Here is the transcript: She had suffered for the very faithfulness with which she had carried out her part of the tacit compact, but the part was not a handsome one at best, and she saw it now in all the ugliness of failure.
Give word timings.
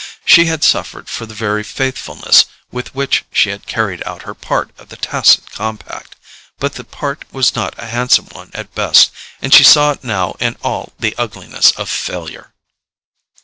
She 0.25 0.45
had 0.45 0.63
suffered 0.63 1.07
for 1.07 1.27
the 1.27 1.35
very 1.35 1.61
faithfulness 1.61 2.45
with 2.71 2.95
which 2.95 3.23
she 3.31 3.51
had 3.51 3.67
carried 3.67 4.01
out 4.03 4.23
her 4.23 4.33
part 4.33 4.71
of 4.79 4.89
the 4.89 4.95
tacit 4.97 5.51
compact, 5.51 6.15
but 6.57 6.73
the 6.73 6.83
part 6.83 7.23
was 7.31 7.53
not 7.55 7.75
a 7.77 7.85
handsome 7.85 8.25
one 8.31 8.49
at 8.55 8.73
best, 8.73 9.11
and 9.43 9.53
she 9.53 9.63
saw 9.63 9.91
it 9.91 10.03
now 10.03 10.31
in 10.39 10.57
all 10.63 10.91
the 10.97 11.13
ugliness 11.19 11.69
of 11.73 11.87
failure. 11.87 12.51